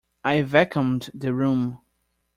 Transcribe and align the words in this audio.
I 0.25 0.41
vacuumed 0.41 1.11
the 1.13 1.31
room. 1.31 1.77